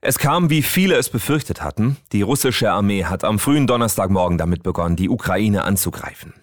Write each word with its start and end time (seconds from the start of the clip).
Es 0.00 0.20
kam, 0.20 0.48
wie 0.48 0.62
viele 0.62 0.94
es 0.94 1.10
befürchtet 1.10 1.60
hatten. 1.60 1.96
Die 2.12 2.22
russische 2.22 2.70
Armee 2.70 3.04
hat 3.04 3.24
am 3.24 3.40
frühen 3.40 3.66
Donnerstagmorgen 3.66 4.38
damit 4.38 4.62
begonnen, 4.62 4.94
die 4.94 5.08
Ukraine 5.08 5.64
anzugreifen. 5.64 6.34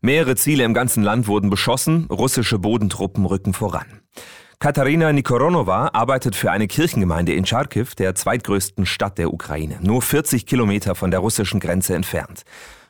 Mehrere 0.00 0.34
Ziele 0.34 0.64
im 0.64 0.74
ganzen 0.74 1.04
Land 1.04 1.28
wurden 1.28 1.48
beschossen, 1.48 2.08
russische 2.10 2.58
Bodentruppen 2.58 3.24
rücken 3.24 3.54
voran. 3.54 4.00
Katharina 4.58 5.12
Nikoronova 5.12 5.90
arbeitet 5.92 6.34
für 6.34 6.50
eine 6.50 6.66
Kirchengemeinde 6.66 7.34
in 7.34 7.46
Charkiw, 7.46 7.86
der 7.98 8.16
zweitgrößten 8.16 8.84
Stadt 8.84 9.16
der 9.18 9.32
Ukraine, 9.32 9.78
nur 9.80 10.02
40 10.02 10.44
Kilometer 10.44 10.96
von 10.96 11.12
der 11.12 11.20
russischen 11.20 11.60
Grenze 11.60 11.94
entfernt. 11.94 12.42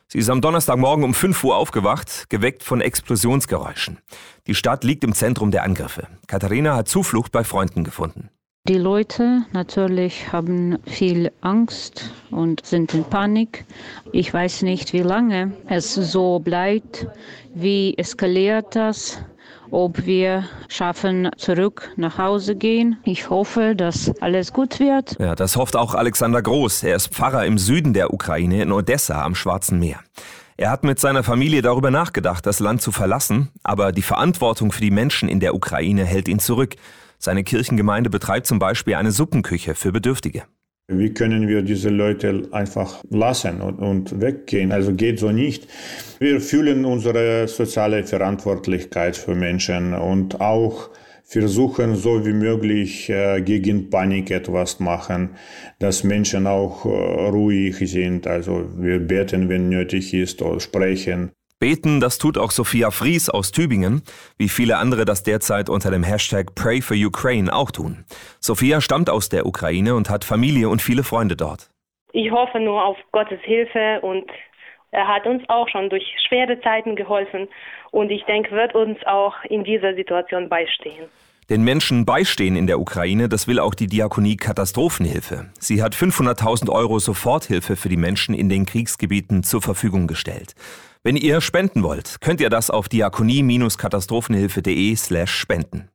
Sie 0.07 0.17
ist 0.17 0.29
am 0.29 0.41
Donnerstagmorgen 0.41 1.03
um 1.03 1.13
5 1.13 1.43
Uhr 1.43 1.55
aufgewacht, 1.55 2.29
geweckt 2.29 2.63
von 2.63 2.81
Explosionsgeräuschen. 2.81 3.99
Die 4.47 4.55
Stadt 4.55 4.83
liegt 4.83 5.03
im 5.03 5.13
Zentrum 5.13 5.51
der 5.51 5.63
Angriffe. 5.63 6.07
Katharina 6.25 6.75
hat 6.75 6.87
Zuflucht 6.87 7.31
bei 7.31 7.43
Freunden 7.43 7.83
gefunden. 7.83 8.29
Die 8.67 8.79
Leute 8.79 9.43
natürlich 9.53 10.31
haben 10.31 10.79
viel 10.87 11.31
Angst 11.41 12.11
und 12.31 12.65
sind 12.65 12.95
in 12.95 13.03
Panik. 13.03 13.63
Ich 14.11 14.33
weiß 14.33 14.63
nicht, 14.63 14.91
wie 14.91 15.03
lange 15.03 15.53
es 15.67 15.93
so 15.93 16.39
bleibt, 16.39 17.05
wie 17.53 17.95
eskaliert 17.95 18.75
das, 18.75 19.19
ob 19.69 20.07
wir 20.07 20.45
schaffen, 20.67 21.29
zurück 21.37 21.91
nach 21.95 22.17
Hause 22.17 22.55
gehen. 22.55 22.97
Ich 23.03 23.29
hoffe, 23.29 23.75
dass 23.75 24.11
alles 24.19 24.51
gut 24.51 24.79
wird. 24.79 25.15
Ja, 25.19 25.35
das 25.35 25.57
hofft 25.57 25.75
auch 25.75 25.93
Alexander 25.93 26.41
Groß. 26.41 26.81
Er 26.83 26.95
ist 26.95 27.13
Pfarrer 27.13 27.45
im 27.45 27.59
Süden 27.59 27.93
der 27.93 28.11
Ukraine 28.15 28.63
in 28.63 28.71
Odessa 28.71 29.23
am 29.23 29.35
Schwarzen 29.35 29.77
Meer. 29.77 29.99
Er 30.57 30.71
hat 30.71 30.85
mit 30.85 30.99
seiner 30.99 31.23
Familie 31.23 31.61
darüber 31.61 31.91
nachgedacht, 31.91 32.45
das 32.45 32.61
Land 32.61 32.81
zu 32.81 32.93
verlassen, 32.93 33.49
aber 33.63 33.91
die 33.91 34.01
Verantwortung 34.01 34.71
für 34.71 34.79
die 34.79 34.91
Menschen 34.91 35.27
in 35.27 35.41
der 35.41 35.53
Ukraine 35.53 36.05
hält 36.05 36.29
ihn 36.29 36.39
zurück. 36.39 36.75
Seine 37.19 37.43
Kirchengemeinde 37.43 38.09
betreibt 38.09 38.47
zum 38.47 38.57
Beispiel 38.57 38.95
eine 38.95 39.11
Suppenküche 39.11 39.75
für 39.75 39.91
Bedürftige. 39.91 40.43
Wie 40.87 41.13
können 41.13 41.49
wir 41.49 41.61
diese 41.61 41.89
Leute 41.89 42.47
einfach 42.51 43.03
lassen 43.09 43.59
und, 43.59 43.79
und, 43.79 44.21
weggehen? 44.21 44.71
Also 44.71 44.93
geht 44.93 45.19
so 45.19 45.31
nicht. 45.31 45.67
Wir 46.19 46.39
fühlen 46.39 46.85
unsere 46.85 47.49
soziale 47.49 48.05
Verantwortlichkeit 48.05 49.17
für 49.17 49.35
Menschen 49.35 49.93
und 49.93 50.39
auch 50.39 50.89
versuchen, 51.25 51.95
so 51.95 52.25
wie 52.25 52.33
möglich 52.33 53.09
äh, 53.09 53.41
gegen 53.41 53.89
Panik 53.89 54.31
etwas 54.31 54.79
machen, 54.79 55.35
dass 55.79 56.03
Menschen 56.03 56.47
auch 56.47 56.85
äh, 56.85 56.89
ruhig 56.89 57.77
sind. 57.77 58.27
Also 58.27 58.69
wir 58.77 58.99
beten, 58.99 59.49
wenn 59.49 59.69
nötig 59.69 60.13
ist, 60.13 60.41
oder 60.41 60.59
sprechen. 60.59 61.31
Beten, 61.59 61.99
das 61.99 62.17
tut 62.17 62.37
auch 62.37 62.51
Sophia 62.51 62.91
Fries 62.91 63.29
aus 63.29 63.51
Tübingen, 63.51 64.03
wie 64.37 64.49
viele 64.49 64.77
andere 64.77 65.05
das 65.05 65.23
derzeit 65.23 65.69
unter 65.69 65.89
dem 65.89 66.03
Hashtag 66.03 66.53
Pray 66.53 66.81
for 66.81 66.97
Ukraine 66.97 67.51
auch 67.53 67.71
tun. 67.71 68.05
Sophia 68.39 68.81
stammt 68.81 69.09
aus 69.09 69.29
der 69.29 69.45
Ukraine 69.45 69.95
und 69.95 70.09
hat 70.09 70.25
Familie 70.25 70.69
und 70.69 70.81
viele 70.81 71.03
Freunde 71.03 71.35
dort. 71.35 71.71
Ich 72.11 72.29
hoffe 72.29 72.59
nur 72.59 72.83
auf 72.83 72.97
Gottes 73.11 73.39
Hilfe 73.43 73.99
und 74.01 74.25
er 74.95 75.07
hat 75.07 75.27
uns 75.27 75.43
auch 75.49 75.67
schon 75.67 75.89
durch 75.89 76.05
schwere 76.27 76.59
Zeiten 76.61 76.95
geholfen 76.95 77.47
und 77.91 78.09
ich 78.09 78.23
denke, 78.23 78.55
wird 78.55 78.75
uns 78.75 78.97
auch 79.05 79.35
in 79.49 79.63
dieser 79.63 79.93
Situation 79.93 80.49
beistehen. 80.49 81.05
Den 81.49 81.63
Menschen 81.63 82.05
beistehen 82.05 82.55
in 82.55 82.65
der 82.65 82.79
Ukraine, 82.79 83.29
das 83.29 83.47
will 83.47 83.59
auch 83.59 83.75
die 83.75 83.85
Diakonie 83.85 84.35
Katastrophenhilfe. 84.35 85.51
Sie 85.59 85.83
hat 85.83 85.93
500.000 85.93 86.71
Euro 86.71 86.97
Soforthilfe 86.97 87.75
für 87.75 87.89
die 87.89 87.97
Menschen 87.97 88.33
in 88.33 88.49
den 88.49 88.65
Kriegsgebieten 88.65 89.43
zur 89.43 89.61
Verfügung 89.61 90.07
gestellt. 90.07 90.55
Wenn 91.03 91.17
ihr 91.17 91.41
spenden 91.41 91.83
wollt, 91.83 92.19
könnt 92.19 92.41
ihr 92.41 92.49
das 92.49 92.71
auf 92.71 92.89
diakonie-katastrophenhilfe.de 92.89 94.95
slash 94.95 95.35
spenden. 95.35 95.89